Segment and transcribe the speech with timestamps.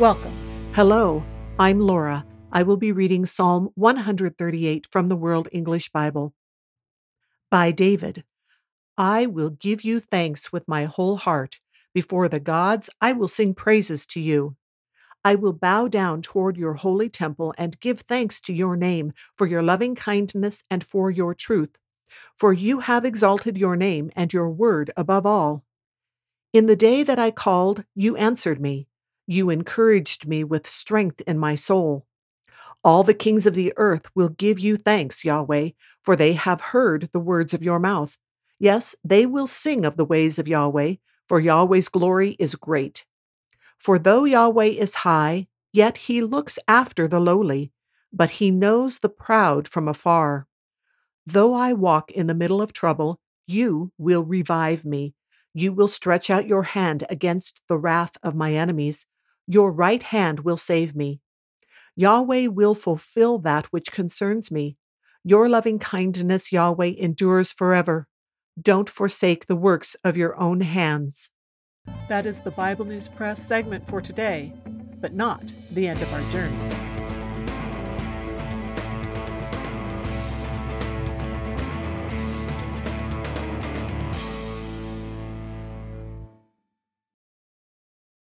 [0.00, 0.32] Welcome.
[0.72, 1.22] Hello,
[1.56, 2.26] I'm Laura.
[2.50, 6.34] I will be reading Psalm 138 from the World English Bible.
[7.48, 8.24] By David
[8.98, 11.60] I will give you thanks with my whole heart.
[11.94, 14.56] Before the gods, I will sing praises to you.
[15.24, 19.46] I will bow down toward your holy temple and give thanks to your name for
[19.46, 21.78] your loving kindness and for your truth.
[22.36, 25.62] For you have exalted your name and your word above all.
[26.52, 28.88] In the day that I called, you answered me.
[29.26, 32.06] You encouraged me with strength in my soul.
[32.82, 35.70] All the kings of the earth will give you thanks, Yahweh,
[36.02, 38.18] for they have heard the words of your mouth.
[38.58, 43.06] Yes, they will sing of the ways of Yahweh, for Yahweh's glory is great.
[43.78, 47.72] For though Yahweh is high, yet he looks after the lowly,
[48.12, 50.46] but he knows the proud from afar.
[51.26, 55.14] Though I walk in the middle of trouble, you will revive me.
[55.54, 59.06] You will stretch out your hand against the wrath of my enemies.
[59.46, 61.20] Your right hand will save me.
[61.96, 64.76] Yahweh will fulfill that which concerns me.
[65.22, 68.08] Your loving kindness, Yahweh, endures forever.
[68.60, 71.30] Don't forsake the works of your own hands.
[72.08, 74.52] That is the Bible News Press segment for today,
[75.00, 76.93] but not the end of our journey.